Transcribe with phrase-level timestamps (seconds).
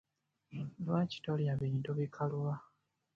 [0.83, 2.53] Lwaki tolya bintu bikaluba?